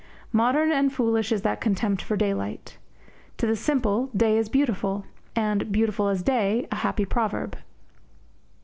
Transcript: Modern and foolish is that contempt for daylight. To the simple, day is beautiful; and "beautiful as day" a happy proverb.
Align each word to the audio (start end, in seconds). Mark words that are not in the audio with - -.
Modern 0.31 0.71
and 0.71 0.91
foolish 0.91 1.31
is 1.31 1.43
that 1.43 1.61
contempt 1.61 2.01
for 2.01 2.17
daylight. 2.17 2.79
To 3.37 3.45
the 3.45 3.55
simple, 3.55 4.07
day 4.17 4.35
is 4.35 4.49
beautiful; 4.49 5.05
and 5.35 5.71
"beautiful 5.71 6.07
as 6.07 6.23
day" 6.23 6.67
a 6.71 6.77
happy 6.77 7.05
proverb. 7.05 7.55